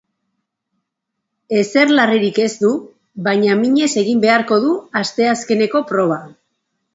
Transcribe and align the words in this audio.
Ezer 1.57 1.91
larririk 1.99 2.39
ez 2.45 2.49
du, 2.61 2.71
baina 3.27 3.59
minez 3.59 3.91
egin 4.03 4.25
beharko 4.25 4.59
du 4.65 4.73
asteazkeneko 5.03 5.85
proba. 5.93 6.19